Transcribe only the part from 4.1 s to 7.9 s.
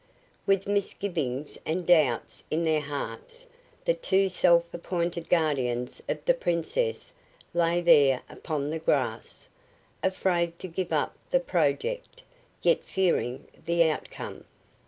self appointed guardians of the Princess lay